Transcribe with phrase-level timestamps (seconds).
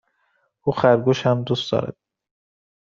[0.63, 1.95] او خرگوش هم دوست دارد.